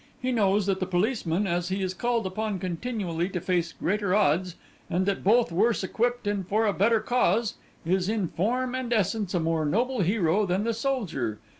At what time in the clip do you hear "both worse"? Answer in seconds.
5.23-5.83